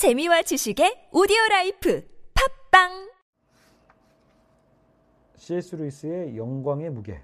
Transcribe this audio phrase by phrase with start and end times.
[0.00, 3.10] 재미와 지식의 오디오 라이프 팟빵
[5.36, 5.76] C.S.
[5.76, 7.20] 루이스의 영광의 무게.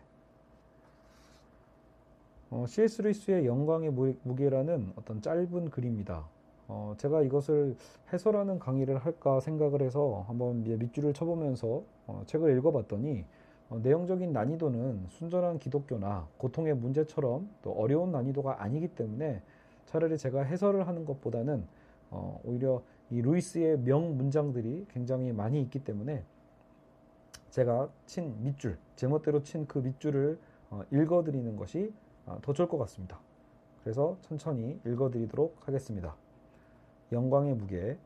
[2.50, 3.00] 어, C.S.
[3.00, 3.92] 루이스의 영광의
[4.24, 6.28] 무게라는 어떤 짧은 글입니다.
[6.68, 7.76] 어, 제가 이것을
[8.12, 13.24] 해설하는 강의를 할까 생각을 해서 한번 밑줄을 쳐보면서 어, 책을 읽어봤더니
[13.70, 19.40] 어, 내용적인 난이도는 순전한 기독교나 고통의 문제처럼 또 어려운 난이도가 아니기 때문에
[19.86, 21.64] 차라리 제가 해설을 하는 것보다는
[22.11, 26.24] 어, 오히려 이 루이스의 명 문장들이 굉장히 많이 있기 때문에
[27.51, 30.38] 제가 친 밑줄, 제멋대로 친 그 밑줄을
[30.70, 31.92] 어, 읽어드리는 것이
[32.27, 33.19] 어, 더 좋을 것 같습니다.
[33.82, 36.15] 그래서 천천히 읽어드리도록 하겠습니다.
[37.12, 37.98] 영광의 무게.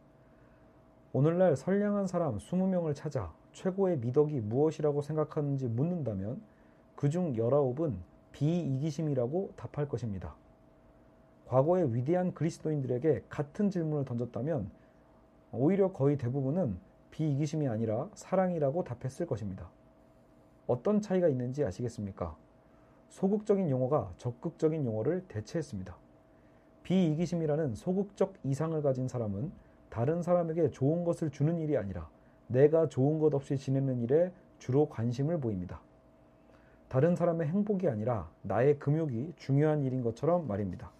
[1.12, 6.40] 오늘날 선량한 사람 20명을 찾아 최고의 미덕이 무엇이라고 생각하는지 묻는다면
[6.95, 7.95] 그중 19은
[8.32, 10.37] 비이기심이라고 답할 것입니다.
[11.50, 14.70] 과거의 위대한 그리스도인들에게 같은 질문을 던졌다면
[15.50, 16.76] 오히려 거의 대부분은
[17.10, 19.68] 비이기심이 아니라 사랑이라고 답했을 것입니다.
[20.68, 22.37] 어떤 차이가 있는지 아시겠습니까?
[23.09, 25.96] 소극적인 용어가 적극적인 용어를 대체했습니다.
[26.84, 29.51] 비이기심이라는 소극적 이상을 가진 사람은
[29.88, 32.09] 다른 사람에게 좋은 것을 주는 일이 아니라
[32.46, 35.80] 내가 좋은 것 없이 지내는 일에 주로 관심을 보입니다.
[36.88, 40.93] 다른 사람의 행복이 아니라 나의 금욕이 중요한 일인 것처럼 말입니다.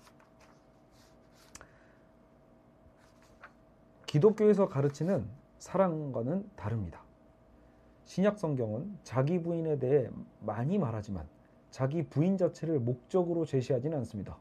[4.11, 5.25] 기독교에서 가르치는
[5.61, 7.01] 사랑과는 다릅니다.
[8.07, 11.29] 신약 성경은 자기 부인에 대해 많이 말하지만
[11.71, 14.37] 자기 부인 자체를 목적으로 제시하지는 않습니다.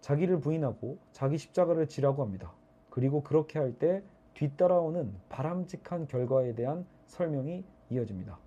[0.00, 2.52] 자기를 부인하고 자기 십자가를 지라고 합니다.
[2.88, 4.00] 그리고 그렇게 할 때
[4.34, 8.38] 뒤따라오는 바람직한 결과에 대한 설명이 이어집니다.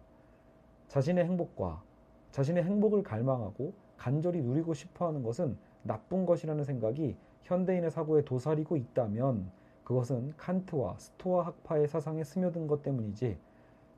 [0.87, 1.83] 자신의 행복과
[2.31, 9.59] 자신의 행복을 갈망하고 간절히 누리고 싶어 하는 것은 나쁜 것이라는 생각이 현대인의 사고에 도사리고 있다면
[9.91, 13.37] 그것은 칸트와 스토아 학파의 사상에 스며든 것 때문이지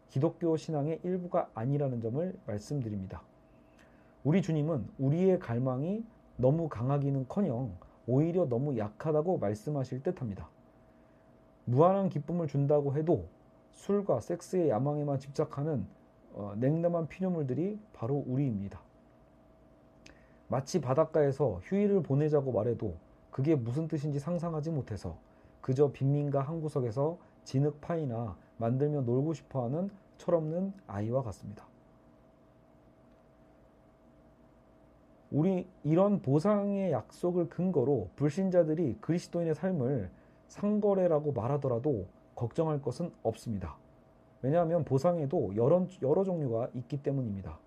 [0.09, 3.21] 기독교 신앙의 일부가 아니라는 점을 말씀드립니다.
[4.23, 6.03] 우리 주님은 우리의 갈망이
[6.37, 7.75] 너무 강하기는 커녕
[8.07, 10.49] 오히려 너무 약하다고 말씀하실 듯 합니다.
[11.65, 13.27] 무한한 기쁨을 준다고 해도
[13.73, 15.85] 술과 섹스의 야망에만 집착하는
[16.33, 18.81] 어, 냉담한 피조물들이 바로 우리입니다.
[20.47, 22.95] 마치 바닷가에서 휴일을 보내자고 말해도
[23.29, 25.17] 그게 무슨 뜻인지 상상하지 못해서
[25.63, 31.65] 그저 빈민가 한 구석에서 진흙 파이나 만들며 놀고 싶어하는 철없는 아이와 같습니다.
[35.31, 40.11] 우리 이런 보상의 약속을 근거로 불신자들이 그리스도인의 삶을
[40.49, 43.77] 상거래라고 말하더라도 걱정할 것은 없습니다.
[44.41, 47.57] 왜냐하면 보상에도 여러, 여러 종류가 있기 때문입니다.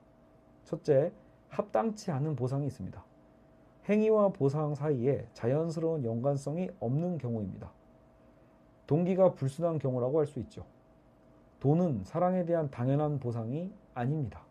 [0.64, 1.12] 첫째,
[1.48, 3.02] 합당치 않은 보상이 있습니다.
[3.88, 7.72] 행위와 보상 사이에 자연스러운 연관성이 없는 경우입니다.
[8.86, 10.64] 동기가 불순한 경우라고 할 수 있죠.
[11.60, 14.42] 돈은 사랑에 대한 당연한 보상이 아닙니다.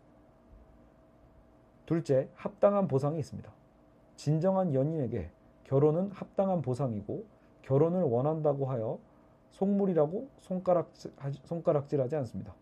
[1.86, 3.50] 둘째, 합당한 보상이 있습니다.
[4.16, 5.30] 진정한 연인에게
[5.64, 7.24] 결혼은 합당한 보상이고
[7.62, 8.98] 결혼을 원한다고 하여
[9.52, 11.12] 속물이라고 손가락질,
[11.44, 12.54] 손가락질하지 않습니다.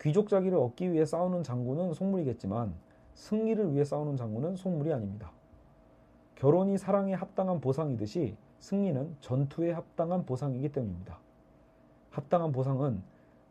[0.00, 2.74] 귀족 자기를 얻기 위해 싸우는 장군은 속물이겠지만
[3.14, 5.32] 승리를 위해 싸우는 장군은 속물이 아닙니다.
[6.36, 11.18] 결혼이 사랑에 합당한 보상이듯이 승리는 전투에 합당한 보상이기 때문입니다.
[12.10, 13.02] 합당한 보상은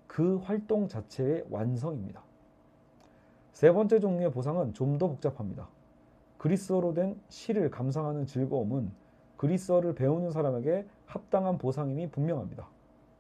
[0.08, 2.24] 그 활동 자체의 완성입니다.
[3.54, 5.68] 세 번째 종류의 보상은 좀 더 복잡합니다.
[6.38, 8.92] 그리스어로 된 시를 감상하는 즐거움은
[9.38, 12.68] 그리스어를 배우는 사람에게 합당한 보상임이 분명합니다.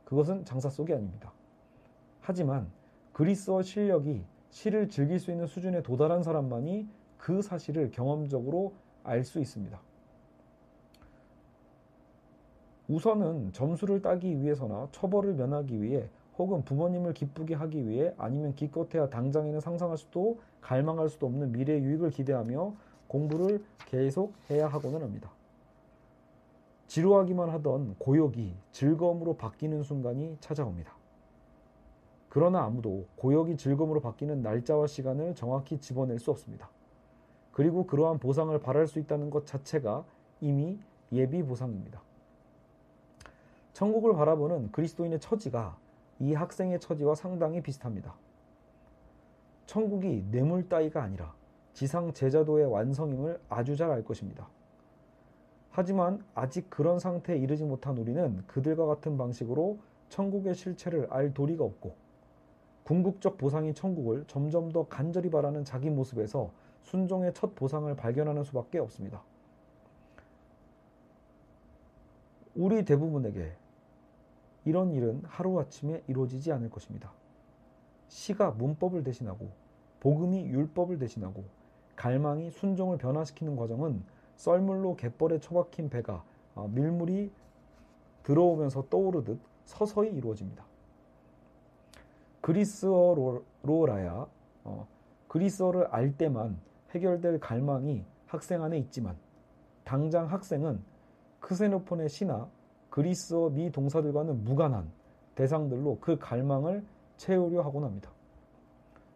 [0.06, 1.32] 그것은 장사 속이 아닙니다.
[2.22, 2.70] 하지만
[3.14, 6.88] 그리스어 실력이 시를 즐길 수 있는 수준에 도달한 사람만이
[7.18, 9.80] 그 사실을 경험적으로 알 수 있습니다.
[12.88, 19.60] 우선은 점수를 따기 위해서나 처벌을 면하기 위해 혹은 부모님을 기쁘게 하기 위해 아니면 기껏해야 당장에는
[19.60, 22.74] 상상할 수도 갈망할 수도 없는 미래 유익을 기대하며
[23.08, 25.32] 공부를 계속 해야 하고는 합니다.
[26.88, 30.96] 지루하기만 하던 고역이 즐거움으로 바뀌는 순간이 찾아옵니다.
[32.30, 36.70] 그러나 아무도 고역이 즐거움으로 바뀌는 날짜와 시간을 정확히 집어낼 수 없습니다.
[37.52, 40.06] 그리고 그러한 보상을 바랄 수 있다는 것 자체가
[40.40, 40.80] 이미
[41.12, 42.07] 예비 보상입니다.
[43.78, 45.78] 천국을 바라보는 그리스도인의 처지가
[46.18, 48.16] 이 학생의 처지와 상당히 비슷합니다.
[49.68, 51.36] 천국이 뇌물 따위가 아니라
[51.76, 54.48] 지상 제자도의 완성임을 아주 잘 알 것입니다.
[55.70, 59.78] 하지만 아직 그런 상태에 이르지 못한 우리는 그들과 같은 방식으로
[60.10, 61.94] 천국의 실체를 알 도리가 없고
[62.84, 66.50] 궁극적 보상인 천국을 점점 더 간절히 바라는 자기 모습에서
[66.82, 69.22] 순종의 첫 보상을 발견하는 수밖에 없습니다.
[72.56, 73.52] 우리 대부분에게
[74.68, 77.14] 이런 일은 하루아침에 이루어지지 않을 것입니다.
[78.10, 79.50] 시가 문법을 대신하고
[80.02, 81.46] 복음이 율법을 대신하고
[81.96, 84.04] 갈망이 순종을 변화시키는 과정은
[84.36, 86.22] 썰물로 갯벌에 처박힌 배가
[86.54, 87.32] 어, 밀물이
[88.24, 90.66] 들어오면서 떠오르듯 서서히 이루어집니다.
[92.42, 94.28] 그리스어로라야
[94.66, 94.88] 어,
[95.30, 96.60] 그리스어를 알 때만
[96.92, 99.16] 해결될 갈망이 학생 안에 있지만
[99.86, 100.84] 당장 학생은
[101.40, 102.50] 크세노폰의 시나
[102.98, 104.90] 그리스어 미 동사들과는 무관한
[105.36, 106.84] 대상들로 그 갈망을
[107.18, 108.10] 채우려 하곤 합니다.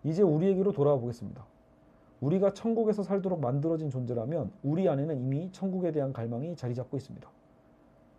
[0.04, 1.44] 이제 우리에게로 돌아와 보겠습니다.
[2.20, 7.28] 우리가 천국에서 살도록 만들어진 존재라면 우리 안에는 이미 천국에 대한 갈망이 자리 잡고 있습니다.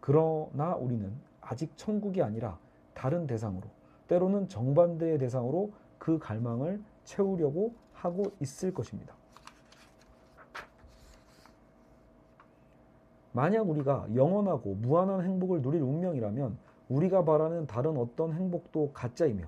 [0.01, 2.59] 그러나 우리는 아직 천국이 아니라
[2.93, 3.69] 다른 대상으로,
[4.09, 9.15] 때로는 정반대의 대상으로 그 갈망을 채우려고 하고 있을 것입니다.
[13.33, 16.57] 만약 우리가 영원하고 무한한 행복을 누릴 운명이라면
[16.89, 19.45] 우리가 바라는 다른 어떤 행복도 가짜이며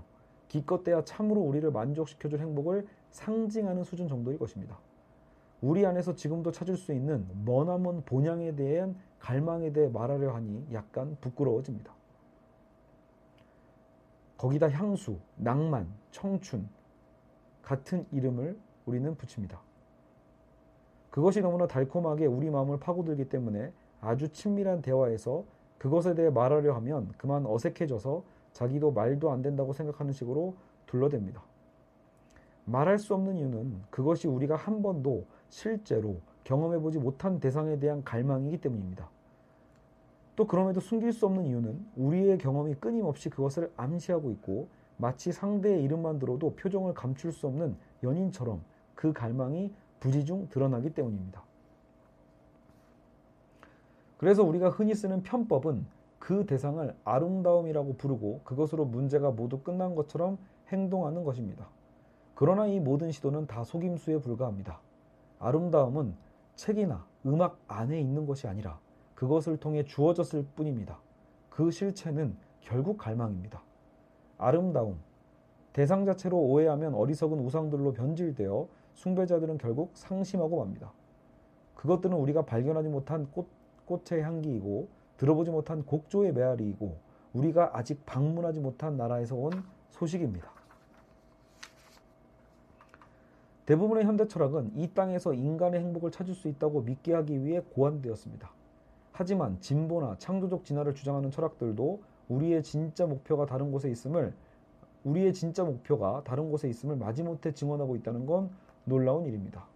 [0.48, 4.78] 기껏해야 참으로 우리를 만족시켜줄 행복을 상징하는 수준 정도일 것입니다.
[5.60, 11.92] 우리 안에서 지금도 찾을 수 있는 머나먼 본향에 대한 갈망에 대해 말하려 하니 약간 부끄러워집니다.
[14.36, 16.68] 거기다 향수, 낭만, 청춘
[17.62, 19.60] 같은 이름을 우리는 붙입니다.
[21.14, 23.70] 그것이 너무나 달콤하게 우리 마음을 파고들기 때문에
[24.00, 25.44] 아주 친밀한 대화에서
[25.78, 30.56] 그것에 대해 말하려 하면 그만 어색해져서 자기도 말도 안 된다고 생각하는 식으로
[30.88, 31.40] 둘러댑니다.
[32.64, 39.08] 말할 수 없는 이유는 그것이 우리가 한 번도 실제로 경험해보지 못한 대상에 대한 갈망이기 때문입니다.
[40.34, 44.66] 또 그럼에도 숨길 수 없는 이유는 우리의 경험이 끊임없이 그것을 암시하고 있고
[44.96, 48.64] 마치 상대의 이름만 들어도 표정을 감출 수 없는 연인처럼
[48.96, 49.72] 그 갈망이
[50.04, 51.42] 부지중 드러나기 때문입니다.
[54.18, 55.86] 그래서 우리가 흔히 쓰는 편법은
[56.18, 60.36] 그 대상을 아름다움이라고 부르고 그것으로 문제가 모두 끝난 것처럼
[60.68, 61.68] 행동하는 것입니다.
[62.34, 64.78] 그러나 이 모든 시도는 다 속임수에 불과합니다.
[65.38, 66.14] 아름다움은
[66.54, 68.78] 책이나 음악 안에 있는 것이 아니라
[69.14, 70.98] 그것을 통해 주어졌을 뿐입니다.
[71.48, 73.62] 그 실체는 결국 갈망입니다.
[74.36, 74.98] 아름다움,
[75.72, 80.92] 대상 자체로 오해하면 어리석은 우상들로 변질되어 숭배자들은 결국 상심하고 맙니다.
[81.74, 83.46] 그것들은 우리가 발견하지 못한 꽃,
[83.86, 84.88] 꽃의 향기이고
[85.18, 86.96] 들어보지 못한 곡조의 메아리이고
[87.34, 89.52] 우리가 아직 방문하지 못한 나라에서 온
[89.90, 90.50] 소식입니다.
[93.66, 98.50] 대부분의 현대 철학은 이 땅에서 인간의 행복을 찾을 수 있다고 믿게 하기 위해 고안되었습니다.
[99.12, 104.34] 하지만 진보나 창조적 진화를 주장하는 철학들도 우리의 진짜 목표가 다른 곳에 있음을
[105.04, 108.50] 우리의 진짜 목표가 다른 곳에 있음을 마지못해 증언하고 있다는 건
[108.84, 109.66] 놀라운 일입니다.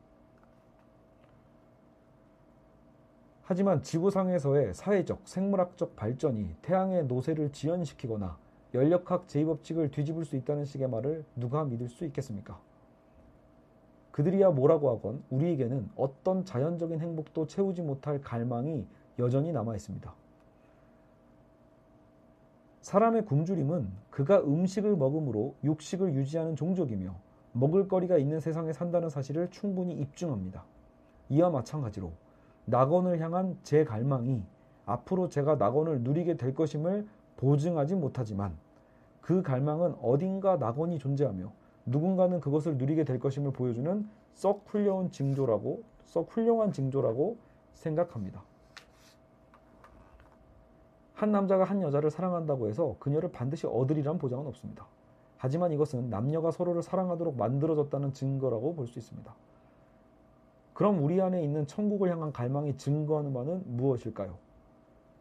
[3.43, 8.37] 하지만 지구상에서의 사회적, 생물학적 발전이 태양의 노쇠를 지연시키거나
[8.75, 12.61] 연력학 제2법칙을 뒤집을 수 있다는 식의 말을 누가 믿을 수 있겠습니까?
[14.11, 18.87] 그들이야 뭐라고 하건 우리에게는 어떤 자연적인 행복도 채우지 못할 갈망이
[19.19, 20.13] 여전히 남아 있습니다.
[22.83, 27.15] 사람의 굶주림은 그가 음식을 먹음으로 육식을 유지하는 종족이며
[27.59, 30.65] 먹을거리가 있는 세상에 산다는 사실을 충분히 입증합니다.
[31.29, 32.13] 이와 마찬가지로
[32.67, 34.43] 낙원을 향한 제 갈망이
[34.87, 37.07] 앞으로 제가 낙원을 누리게 될 것임을
[37.37, 38.57] 보증하지 못하지만
[39.21, 41.53] 그 갈망은 어딘가 낙원이 존재하며
[41.87, 47.37] 누군가는 그것을 누리게 될 것임을 보여주는 썩 훌륭한 징조라고 썩 훌륭한 징조라고
[47.75, 48.43] 생각합니다.
[51.15, 54.87] 한 남자가 한 여자를 사랑한다고 해서 그녀를 반드시 얻으리란 보장은 없습니다.
[55.39, 59.35] 하지만 이것은 남녀가 서로를 사랑하도록 만들어졌다는 증거라고 볼 수 있습니다.
[60.75, 64.37] 그럼 우리 안에 있는 천국을 향한 갈망이 증거하는 바는 무엇일까요?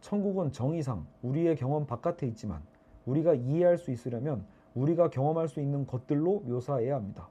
[0.01, 2.61] 천국은 정의상 우리의 경험 바깥에 있지만
[3.05, 4.45] 우리가 이해할 수 있으려면
[4.75, 7.27] 우리가 경험할 수 있는 것들로 묘사해야 합니다.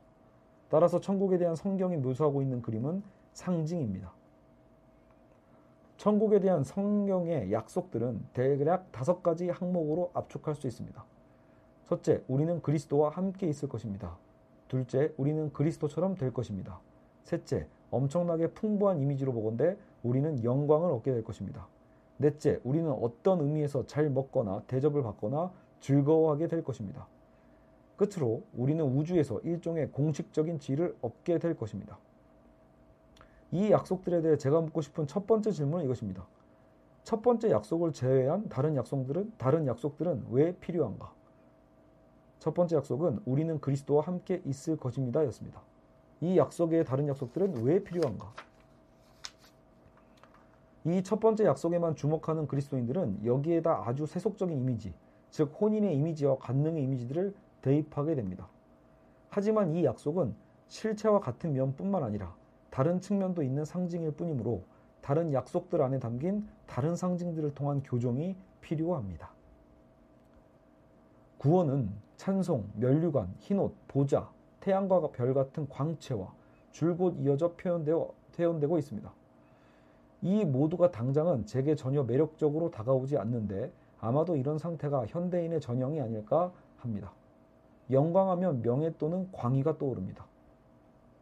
[0.68, 3.02] 따라서 천국에 대한 성경이 묘사하고 있는 그림은
[3.32, 4.12] 상징입니다.
[5.96, 11.04] 천국에 대한 성경의 약속들은 대략 다섯 가지 항목으로 압축할 수 있습니다.
[11.88, 14.16] 첫째, 우리는 그리스도와 함께 있을 것입니다.
[14.68, 16.80] 둘째, 우리는 그리스도처럼 될 것입니다.
[17.22, 21.68] 셋째, 엄청나게 풍부한 이미지로 보건대 우리는 영광을 얻게 될 것입니다.
[22.16, 27.06] 넷째, 우리는 어떤 의미에서 잘 먹거나 대접을 받거나 즐거워하게 될 것입니다.
[27.96, 31.98] 끝으로 우리는 우주에서 일종의 공식적인 지위를 얻게 될 것입니다.
[33.52, 36.26] 이 약속들에 대해 제가 묻고 싶은 첫 번째 질문은 이것입니다.
[37.04, 41.15] 첫 번째 약속을 제외한 다른 약속들은 다른 약속들은 왜 필요한가?
[42.38, 45.60] 첫 번째 약속은 우리는 그리스도와 함께 있을 것입니다 였습니다.
[46.20, 48.32] 이 약속의 다른 약속들은 왜 필요한가?
[50.86, 54.94] 이 첫 번째 약속에만 주목하는 그리스도인들은 여기에다 아주 세속적인 이미지,
[55.30, 58.48] 즉 혼인의 이미지와 관능의 이미지들을 대입하게 됩니다.
[59.28, 60.34] 하지만 이 약속은
[60.68, 62.34] 실체와 같은 면뿐만 아니라
[62.70, 64.62] 다른 측면도 있는 상징일 뿐이므로
[65.00, 69.30] 다른 약속들 안에 담긴 다른 상징들을 통한 교정이 필요합니다.
[71.38, 74.30] 구원은 찬송, 면류관, 흰옷, 보좌,
[74.60, 76.32] 태양과 별 같은 광채와
[76.72, 79.12] 줄곧 이어져 표현되어, 표현되고 있습니다.
[80.22, 83.70] 이 모두가 당장은 제게 전혀 매력적으로 다가오지 않는데
[84.00, 87.12] 아마도 이런 상태가 현대인의 전형이 아닐까 합니다.
[87.90, 90.26] 영광하면 명예 또는 광의가 떠오릅니다.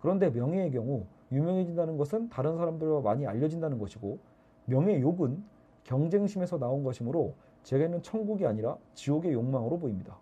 [0.00, 4.18] 그런데 명예의 경우 유명해진다는 것은 다른 사람들과 많이 알려진다는 것이고
[4.66, 5.42] 명예 욕은
[5.84, 10.16] 경쟁심에서 나온 것이므로 제게는 천국이 아니라 지옥의 욕망으로 보입니다.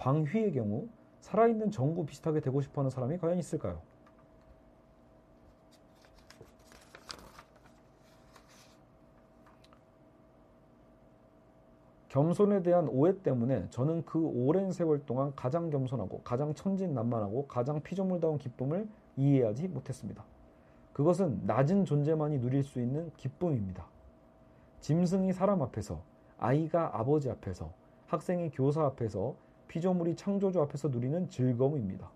[0.00, 0.88] 광휘의 경우
[1.20, 3.82] 살아있는 정구 비슷하게 되고 싶어하는 사람이 과연 있을까요?
[12.08, 18.38] 겸손에 대한 오해 때문에 저는 그 오랜 세월 동안 가장 겸손하고 가장 천진난만하고 가장 피조물다운
[18.38, 20.24] 기쁨을 이해하지 못했습니다.
[20.92, 23.86] 그것은 낮은 존재만이 누릴 수 있는 기쁨입니다.
[24.80, 26.02] 짐승이 사람 앞에서,
[26.38, 27.70] 아이가 아버지 앞에서,
[28.06, 29.36] 학생이 교사 앞에서,
[29.70, 32.10] 피조물이 창조주 앞에서 누리는 즐거움입니다.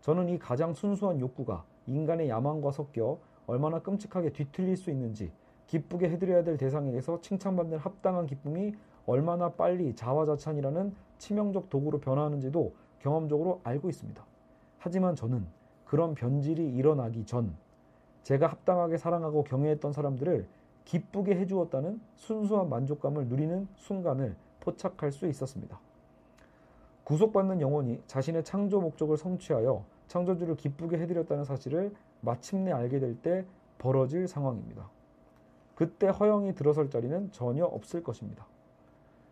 [0.00, 5.30] 저는 이 가장 순수한 욕구가 인간의 야망과 섞여 얼마나 끔찍하게 뒤틀릴 수 있는지
[5.68, 8.74] 기쁘게 해드려야 될 대상에게서 칭찬받는 합당한 기쁨이
[9.06, 14.20] 얼마나 빨리 자화자찬이라는 치명적 도구로 변화하는지도 경험적으로 알고 있습니다.
[14.78, 15.46] 하지만 저는
[15.84, 17.54] 그런 변질이 일어나기 전
[18.24, 20.48] 제가 합당하게 사랑하고 경외했던 사람들을
[20.84, 25.78] 기쁘게 해주었다는 순수한 만족감을 누리는 순간을 포착할 수 있었습니다.
[27.08, 33.46] 구속받는 영혼이 자신의 창조 목적을 성취하여 창조주를 기쁘게 해드렸다는 사실을 마침내 알게 될 때
[33.78, 34.90] 벌어질 상황입니다.
[35.74, 38.46] 그때 허영이 들어설 자리는 전혀 없을 것입니다.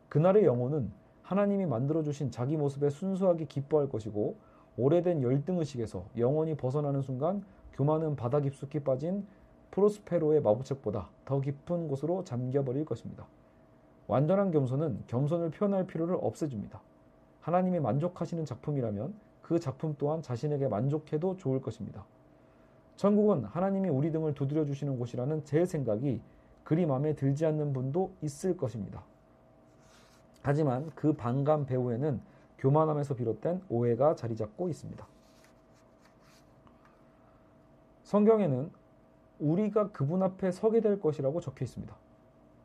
[0.08, 0.90] 그날의 영혼은
[1.20, 4.36] 하나님이 만들어주신 자기 모습에 순수하게 기뻐할 것이고
[4.78, 9.26] 오래된 열등의식에서 영원히 벗어나는 순간 교만은 바다 깊숙이 빠진
[9.72, 13.26] 프로스페로의 마부책보다 더 깊은 곳으로 잠겨버릴 것입니다.
[14.06, 16.80] 완전한 겸손은 겸손을 표현할 필요를 없애줍니다.
[17.46, 22.04] 하나님이 만족하시는 작품이라면 그 작품 또한 자신에게 만족해도 좋을 것입니다.
[22.96, 26.20] 천국은 하나님이 우리 등을 두드려 주시는 곳이라는 제 생각이
[26.64, 29.04] 그리 마음에 들지 않는 분도 있을 것입니다.
[30.42, 32.20] 하지만 그 반감 배후에는
[32.58, 35.06] 교만함에서 비롯된 오해가 자리 잡고 있습니다.
[38.02, 38.72] 성경에는
[39.38, 41.94] 우리가 그분 앞에 서게 될 것이라고 적혀 있습니다.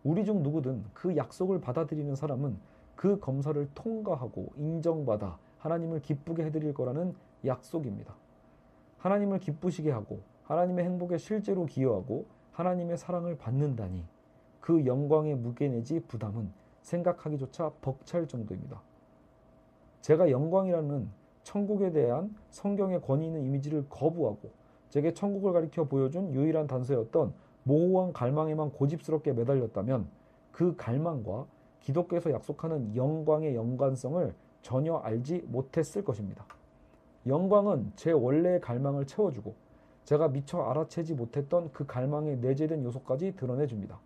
[0.04, 2.71] 우리 중 누구든 그 약속을 받아들이는 사람은
[3.02, 8.14] 그 검사를 통과하고 인정받아 하나님을 기쁘게 해드릴 거라는 약속입니다.
[9.00, 14.06] 하나님을 기쁘시게 하고 하나님의 행복에 실제로 기여하고 하나님의 사랑을 받는다니
[14.60, 16.52] 그 영광의 무게 내지 부담은
[16.84, 18.80] 생각하기조차 벅찰 정도입니다.
[20.02, 21.10] 제가 영광이라는
[21.42, 24.52] 천국에 대한 성경의 권위 있는 이미지를 거부하고
[24.90, 30.08] 제게 천국을 가리켜 보여준 유일한 단서였던 모호한 갈망에만 고집스럽게 매달렸다면
[30.52, 31.48] 그 갈망과
[31.82, 36.46] 기독교에서 약속하는 영광의 연관성을 전혀 알지 못했을 것입니다.
[37.28, 39.54] 영광은 제 원래의 갈망을 채워주고
[40.06, 44.00] 제가 미처 알아채지 못했던 그 갈망에 내재된 요소까지 드러내줍니다.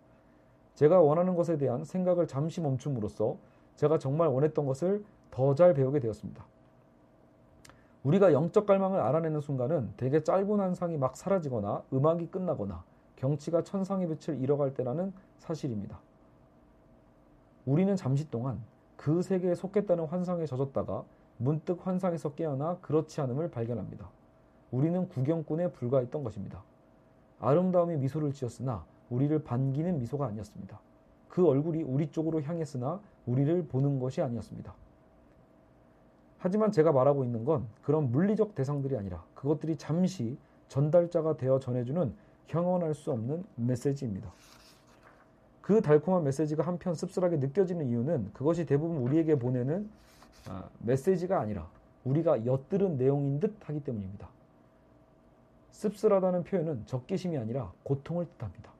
[0.74, 3.36] 제가 원하는 것에 대한 생각을 잠시 멈춤으로써
[3.76, 6.44] 제가 정말 원했던 것을 더 잘 배우게 되었습니다.
[8.04, 12.84] 우리가 영적 갈망을 알아내는 순간은 대개 짧은 환상이 막 사라지거나 음악이 끝나거나
[13.16, 15.98] 경치가 천상의 빛을 잃어갈 때라는 사실입니다.
[17.66, 18.62] 우리는 잠시 동안
[18.96, 21.04] 그 세계에 속했다는 환상에 젖었다가
[21.36, 24.08] 문득 환상에서 깨어나 그렇지 않음을 발견합니다.
[24.70, 26.62] 우리는 구경꾼에 불과했던 것입니다.
[27.40, 30.80] 아름다움이 미소를 지었으나 우리를 반기는 미소가 아니었습니다.
[31.28, 34.74] 그 얼굴이 우리 쪽으로 향했으나 우리를 보는 것이 아니었습니다.
[36.38, 42.14] 하지만 제가 말하고 있는 건 그런 물리적 대상들이 아니라 그것들이 잠시 전달자가 되어 전해주는
[42.46, 44.30] 형언할 수 없는 메시지입니다.
[45.66, 49.90] 그 달콤한 메시지가 한편 씁쓸하게 느껴지는 이유는 그것이 대부분 우리에게 보내는
[50.48, 51.66] 아, 메시지가 아니라
[52.04, 54.28] 우리가 엿들은 내용인 듯 하기 때문입니다.
[55.72, 58.70] 씁쓸하다는 표현은 적개심이 아니라 고통을 뜻합니다.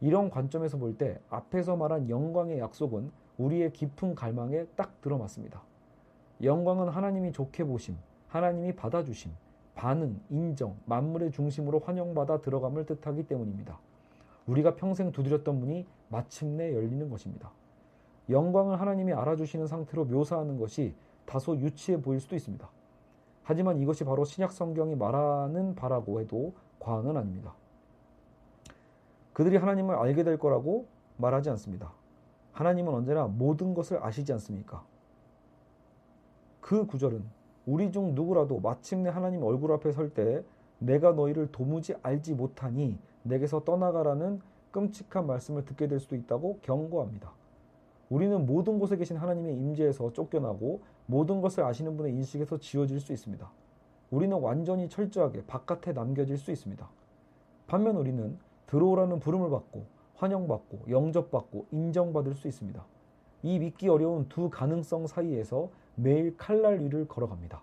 [0.00, 5.60] 이런 관점에서 볼 때 앞에서 말한 영광의 약속은 우리의 깊은 갈망에 딱 들어맞습니다.
[6.42, 9.30] 영광은 하나님이 좋게 보심, 하나님이 받아주심,
[9.74, 13.78] 반응, 인정, 만물의 중심으로 환영받아 들어감을 뜻하기 때문입니다.
[14.46, 17.50] 우리가 평생 두드렸던 문이 마침내 열리는 것입니다.
[18.28, 20.94] 영광을 하나님이 알아주시는 상태로 묘사하는 것이
[21.26, 22.68] 다소 유치해 보일 수도 있습니다.
[23.42, 27.54] 하지만 이것이 바로 신약 성경이 말하는 바라고 해도 과언은 아닙니다.
[29.32, 30.86] 그들이 하나님을 알게 될 거라고
[31.16, 31.92] 말하지 않습니다.
[32.52, 34.84] 하나님은 언제나 모든 것을 아시지 않습니까?
[36.60, 37.24] 그 구절은
[37.66, 40.44] 우리 중 누구라도 마침내 하나님 얼굴 앞에 설 때
[40.78, 44.40] 내가 너희를 도무지 알지 못하니 내게서 떠나가라는
[44.70, 47.32] 끔찍한 말씀을 듣게 될 수도 있다고 경고합니다.
[48.10, 53.50] 우리는 모든 곳에 계신 하나님의 임재에서 쫓겨나고 모든 것을 아시는 분의 인식에서 지워질 수 있습니다.
[54.10, 56.88] 우리는 완전히 철저하게 바깥에 남겨질 수 있습니다.
[57.66, 62.84] 반면 우리는 들어오라는 부름을 받고 환영받고 영접받고 인정받을 수 있습니다.
[63.42, 67.62] 이 믿기 어려운 두 가능성 사이에서 매일 칼날 위를 걸어갑니다.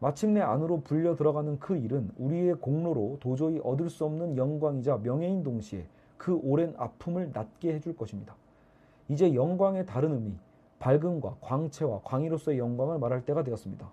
[0.00, 5.86] 마침내 안으로 불려 들어가는 그 일은 우리의 공로로 도저히 얻을 수 없는 영광이자 명예인 동시에
[6.16, 8.34] 그 오랜 아픔을 낫게 해줄 것입니다.
[9.08, 10.34] 이제 영광의 다른 의미,
[10.78, 13.90] 밝음과 광채와 광의로서의 영광을 말할 때가 되었습니다.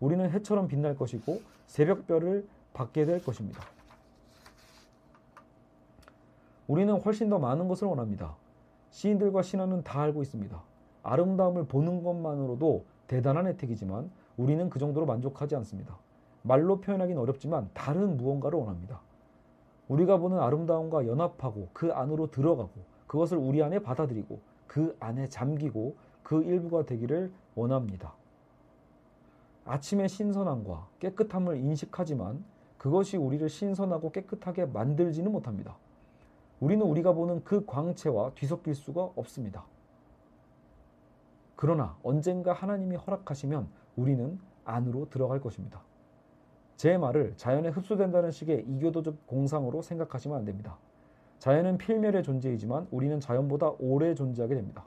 [0.00, 3.62] 우리는 해처럼 빛날 것이고 새벽별을 받게 될 것입니다.
[6.66, 8.34] 우리는 훨씬 더 많은 것을 원합니다.
[8.90, 10.60] 시인들과 신화는 다 알고 있습니다.
[11.02, 15.96] 아름다움을 보는 것만으로도 대단한 혜택이지만 우리는 그 정도로 만족하지 않습니다.
[16.42, 19.00] 말로 표현하기는 어렵지만 다른 무언가를 원합니다.
[19.88, 22.70] 우리가 보는 아름다움과 연합하고 그 안으로 들어가고
[23.06, 28.14] 그것을 우리 안에 받아들이고 그 안에 잠기고 그 일부가 되기를 원합니다.
[29.64, 32.44] 아침의 신선함과 깨끗함을 인식하지만
[32.78, 35.76] 그것이 우리를 신선하고 깨끗하게 만들지는 못합니다.
[36.58, 39.64] 우리는 우리가 보는 그 광채와 뒤섞일 수가 없습니다.
[41.62, 45.80] 그러나 언젠가 하나님이 허락하시면 우리는 안으로 들어갈 것입니다.
[46.74, 50.76] 제 말을 자연에 흡수된다는 식의 이교도적 공상으로 생각하시면 안 됩니다.
[51.38, 54.84] 자연은 필멸의 존재이지만 우리는 자연보다 오래 존재하게 됩니다.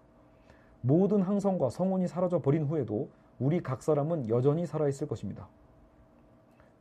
[0.81, 3.07] 모든 항성과 성운이 사라져 버린 후에도
[3.39, 5.47] 우리 각 사람은 여전히 살아있을 것입니다.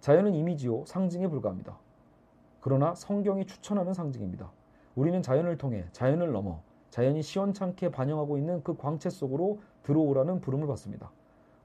[0.00, 1.78] 자연은 이미지요, 상징에 불과합니다.
[2.60, 4.50] 그러나 성경이 추천하는 상징입니다.
[4.96, 11.10] 우리는 자연을 통해 자연을 넘어 자연이 시원찮게 반영하고 있는 그 광채 속으로 들어오라는 부름을 받습니다.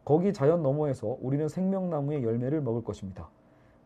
[0.06, 3.30] 거기 자연 너머에서 우리는 생명나무의 열매를 먹을 것입니다.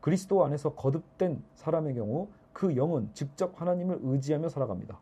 [0.02, 5.00] 그리스도 안에서 거듭된 사람의 경우 그 영은 직접 하나님을 의지하며 살아갑니다.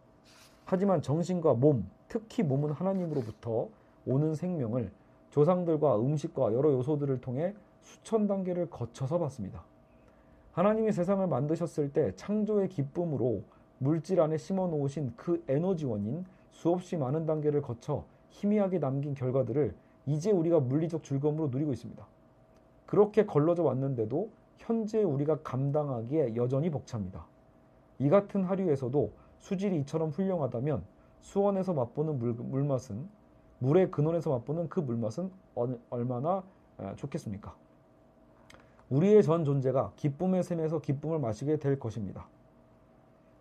[0.65, 3.67] 하지만 정신과 몸, 특히 몸은 하나님으로부터
[4.05, 4.91] 오는 생명을
[5.31, 9.63] 조상들과 음식과 여러 요소들을 통해 수천 단계를 거쳐서 받습니다.
[10.53, 13.43] 하나님이 세상을 만드셨을 때 창조의 기쁨으로
[13.77, 19.75] 물질 안에 심어 놓으신 그 에너지원인 수없이 많은 단계를 거쳐 희미하게 남긴 결과들을
[20.07, 22.05] 이제 우리가 물리적 즐거움으로 누리고 있습니다.
[22.85, 27.25] 그렇게 걸러져 왔는데도 현재 우리가 감당하기에 여전히 벅찹니다.
[27.99, 30.83] 이 같은 하류에서도 수질이 이처럼 훌륭하다면
[31.21, 33.07] 수원에서 맛보는 물, 물맛은
[33.59, 35.31] 물의 근원에서 맛보는 그 물맛은
[35.89, 36.43] 얼마나
[36.95, 37.55] 좋겠습니까?
[38.89, 42.27] 우리의 전 존재가 기쁨의 샘에서 기쁨을 마시게 될 것입니다.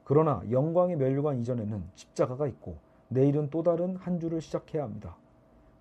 [0.05, 2.77] 그러나 영광의 멸류관 이전에는 십자가가 있고
[3.11, 5.17] 내일은 또 다른 한 주를 시작해야 합니다.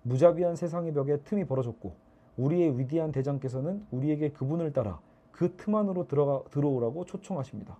[0.02, 1.92] 무자비한 세상의 벽에 틈이 벌어졌고
[2.36, 4.98] 우리의 위대한 대장께서는 우리에게 그분을 따라
[5.30, 7.76] 그 틈 안으로 들어가, 들어오라고 초청하십니다.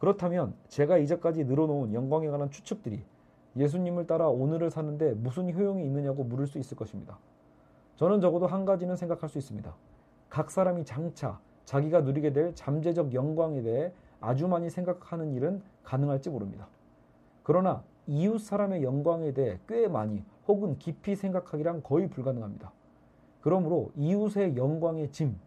[0.00, 3.02] 그렇다면 제가 이제까지 늘어놓은 영광에 관한 추측들이
[3.56, 7.16] 예수님을 따라 오늘을 사는데 무슨 효용이 있느냐고 물을 수 있을 것입니다.
[7.96, 9.72] 저는 적어도 한 가지는 생각할 수 있습니다.
[10.28, 16.66] 각 사람이 장차 자기가 누리게 될 잠재적 영광에 대해 아주 많이 생각하는 일은 가능할지 모릅니다.
[17.44, 22.72] 그러나 이웃 사람의 영광에 대해 꽤 많이 혹은 깊이 생각하기란 거의 불가능합니다.
[23.42, 25.38] 그러므로 이웃의 영광의 짐,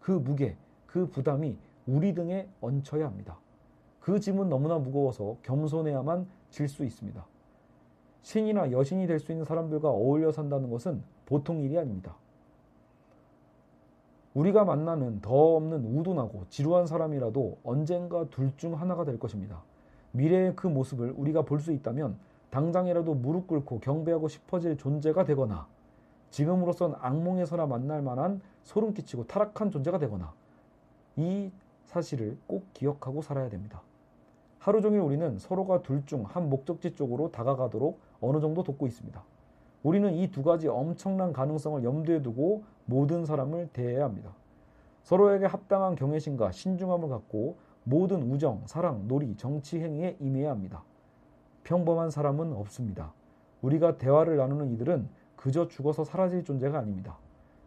[0.00, 3.38] 그 무게, 그 부담이 우리 등에 얹혀야 합니다.
[4.00, 7.24] 그 짐은 너무나 무거워서 겸손해야만 질 수 있습니다.
[8.22, 12.16] 신이나 여신이 될 수 있는 사람들과 어울려 산다는 것은 보통 일이 아닙니다.
[14.34, 19.62] 우리가 만나는 더 없는 우둔하고 지루한 사람이라도 언젠가 둘 중 하나가 될 것입니다.
[20.16, 22.16] 미래의 그 모습을 우리가 볼 수 있다면
[22.50, 25.66] 당장이라도 무릎 꿇고 경배하고 싶어질 존재가 되거나
[26.30, 30.32] 지금으로선 악몽에서나 만날 만한 소름 끼치고 타락한 존재가 되거나
[31.16, 31.50] 이
[31.86, 33.82] 사실을 꼭 기억하고 살아야 됩니다.
[34.58, 39.22] 하루 종일 우리는 서로가 둘 중 한 목적지 쪽으로 다가가도록 어느 정도 돕고 있습니다.
[39.82, 44.30] 우리는 이 두 가지 엄청난 가능성을 염두에 두고 모든 사람을 대해야 합니다.
[45.04, 47.56] 서로에게 합당한 경외심과 신중함을 갖고
[47.88, 50.82] 모든 우정, 사랑, 놀이, 정치 행위에 임해야 합니다.
[51.62, 53.12] 평범한 사람은 없습니다.
[53.62, 57.16] 우리가 대화를 나누는 이들은 그저 죽어서 사라질 존재가 아닙니다.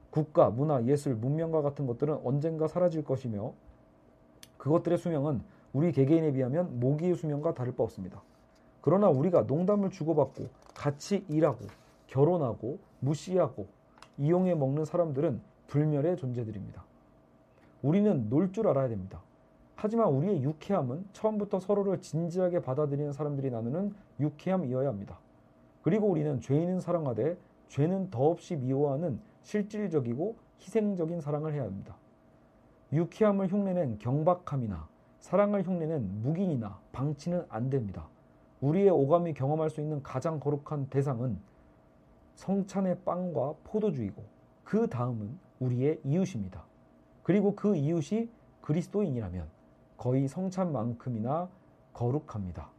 [0.10, 3.54] 국가, 문화, 예술, 문명과 같은 것들은 언젠가 사라질 것이며
[4.58, 8.22] 그것들의 수명은 우리 개개인에 비하면 모기의 수명과 다를 바 없습니다.
[8.82, 11.66] 그러나 우리가 농담을 주고받고 같이 일하고
[12.08, 13.68] 결혼하고 무시하고
[14.18, 16.84] 이용해 먹는 사람들은 불멸의 존재들입니다.
[17.84, 19.22] 우리는 놀 줄 알아야 됩니다.
[19.82, 25.18] 하지만 우리의 유쾌함은 처음부터 서로를 진지하게 받아들이는 사람들이 나누는 유쾌함이어야 합니다.
[25.84, 27.38] 그리고 우리는 죄인은 사랑하되
[27.70, 31.96] 죄는 더없이 미워하는 실질적이고 희생적인 사랑을 해야 합니다.
[32.92, 34.86] 유쾌함을 흉내낸 경박함이나
[35.22, 38.06] 사랑을 흉내낸 묵인이나 방치는 안 됩니다.
[38.60, 41.40] 우리의 오감이 경험할 수 있는 가장 거룩한 대상은
[42.36, 44.22] 성찬의 빵과 포도주이고
[44.66, 46.66] 그 다음은 우리의 이웃입니다.
[47.24, 49.59] 그리고 그 이웃이 그리스도인이라면
[50.00, 51.50] 거의 성찬만큼이나
[51.94, 52.70] 거룩합니다.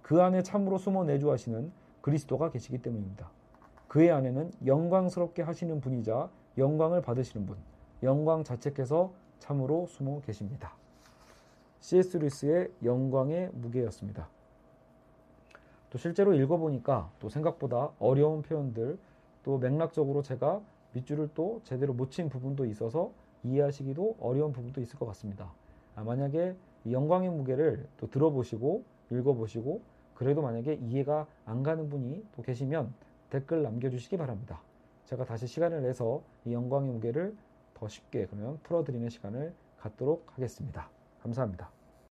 [0.00, 3.30] 그 안에 참으로 숨어 내주하시는 그리스도가 계시기 때문입니다.
[3.88, 7.58] 그의 안에는 영광스럽게 하시는 분이자 영광을 받으시는 분,
[8.02, 10.72] 영광 자체께서 참으로 숨어 계십니다.
[11.80, 12.16] C.S.
[12.16, 14.26] 루이스의 영광의 무게였습니다.
[15.90, 18.98] 또 실제로 읽어보니까 또 생각보다 어려운 표현들
[19.44, 20.62] 또 맥락적으로 제가
[20.94, 23.12] 밑줄을 또 제대로 못 친 부분도 있어서
[23.44, 25.52] 이해하시기도 어려운 부분도 있을 것 같습니다.
[25.96, 26.54] 아, 만약에
[26.90, 29.80] 영광의 무게를 또 들어보시고 읽어보시고
[30.14, 32.92] 그래도 만약에 이해가 안 가는 분이 또 계시면
[33.30, 34.60] 댓글 남겨주시기 바랍니다.
[35.06, 37.34] 제가 다시 시간을 내서 이 영광의 무게를
[37.74, 40.88] 더 쉽게 그러면 풀어드리는 시간을 갖도록 하겠습니다.
[41.22, 41.75] 감사합니다.